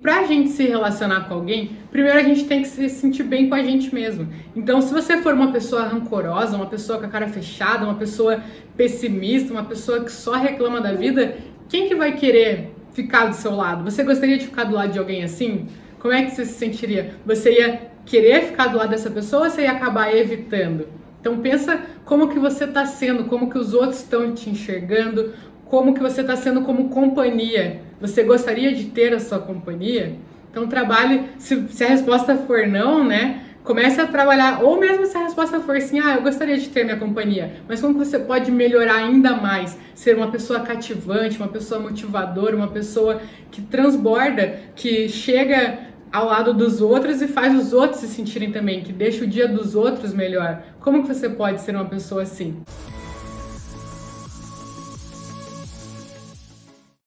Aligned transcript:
Pra 0.00 0.24
gente 0.24 0.48
se 0.48 0.64
relacionar 0.64 1.28
com 1.28 1.34
alguém, 1.34 1.72
primeiro 1.90 2.18
a 2.18 2.22
gente 2.22 2.46
tem 2.46 2.62
que 2.62 2.68
se 2.68 2.88
sentir 2.88 3.22
bem 3.22 3.50
com 3.50 3.54
a 3.54 3.62
gente 3.62 3.94
mesmo. 3.94 4.26
Então, 4.56 4.80
se 4.80 4.90
você 4.94 5.18
for 5.18 5.34
uma 5.34 5.52
pessoa 5.52 5.82
rancorosa, 5.82 6.56
uma 6.56 6.64
pessoa 6.64 6.98
com 6.98 7.04
a 7.04 7.08
cara 7.10 7.28
fechada, 7.28 7.84
uma 7.84 7.96
pessoa 7.96 8.42
pessimista, 8.74 9.52
uma 9.52 9.64
pessoa 9.64 10.02
que 10.02 10.10
só 10.10 10.32
reclama 10.32 10.80
da 10.80 10.94
vida, 10.94 11.36
quem 11.68 11.86
que 11.86 11.94
vai 11.94 12.12
querer 12.12 12.74
ficar 12.94 13.26
do 13.26 13.34
seu 13.34 13.54
lado? 13.54 13.84
Você 13.84 14.02
gostaria 14.02 14.38
de 14.38 14.46
ficar 14.46 14.64
do 14.64 14.74
lado 14.74 14.90
de 14.90 14.98
alguém 14.98 15.22
assim? 15.22 15.66
Como 15.98 16.14
é 16.14 16.22
que 16.22 16.30
você 16.30 16.46
se 16.46 16.54
sentiria? 16.54 17.16
Você 17.26 17.58
ia 17.58 17.90
querer 18.06 18.46
ficar 18.46 18.68
do 18.68 18.78
lado 18.78 18.88
dessa 18.88 19.10
pessoa 19.10 19.44
ou 19.44 19.50
você 19.50 19.64
ia 19.64 19.72
acabar 19.72 20.16
evitando? 20.16 20.88
Então 21.20 21.40
pensa 21.40 21.78
como 22.06 22.28
que 22.28 22.38
você 22.38 22.64
está 22.64 22.86
sendo, 22.86 23.24
como 23.24 23.50
que 23.50 23.58
os 23.58 23.74
outros 23.74 23.98
estão 23.98 24.32
te 24.32 24.48
enxergando, 24.48 25.34
como 25.70 25.94
que 25.94 26.00
você 26.00 26.20
está 26.22 26.34
sendo 26.34 26.62
como 26.62 26.88
companhia. 26.88 27.80
Você 28.00 28.24
gostaria 28.24 28.74
de 28.74 28.86
ter 28.86 29.14
a 29.14 29.20
sua 29.20 29.38
companhia? 29.38 30.16
Então 30.50 30.66
trabalhe, 30.66 31.30
se, 31.38 31.68
se, 31.68 31.84
a 31.84 31.88
resposta 31.88 32.36
for 32.36 32.66
não, 32.66 33.04
né? 33.04 33.44
Comece 33.62 34.00
a 34.00 34.06
trabalhar, 34.06 34.64
ou 34.64 34.80
mesmo 34.80 35.06
se 35.06 35.16
a 35.16 35.22
resposta 35.22 35.60
for 35.60 35.80
sim, 35.80 36.00
ah, 36.00 36.16
eu 36.16 36.22
gostaria 36.22 36.58
de 36.58 36.68
ter 36.70 36.82
minha 36.82 36.96
companhia, 36.96 37.56
mas 37.68 37.80
como 37.80 37.92
que 37.92 38.04
você 38.04 38.18
pode 38.18 38.50
melhorar 38.50 38.96
ainda 38.96 39.36
mais? 39.36 39.78
Ser 39.94 40.16
uma 40.16 40.28
pessoa 40.28 40.60
cativante, 40.60 41.36
uma 41.38 41.46
pessoa 41.46 41.78
motivadora, 41.78 42.56
uma 42.56 42.68
pessoa 42.68 43.20
que 43.50 43.62
transborda, 43.62 44.58
que 44.74 45.08
chega 45.08 45.78
ao 46.10 46.26
lado 46.26 46.52
dos 46.52 46.80
outros 46.80 47.22
e 47.22 47.28
faz 47.28 47.54
os 47.54 47.72
outros 47.72 48.00
se 48.00 48.08
sentirem 48.08 48.50
também, 48.50 48.82
que 48.82 48.92
deixa 48.92 49.24
o 49.24 49.28
dia 49.28 49.46
dos 49.46 49.76
outros 49.76 50.12
melhor. 50.12 50.62
Como 50.80 51.02
que 51.02 51.14
você 51.14 51.28
pode 51.28 51.60
ser 51.60 51.76
uma 51.76 51.84
pessoa 51.84 52.22
assim? 52.22 52.60